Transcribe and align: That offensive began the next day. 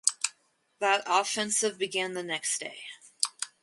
That 0.79 1.03
offensive 1.05 1.77
began 1.77 2.15
the 2.15 2.23
next 2.23 2.57
day. 2.59 2.85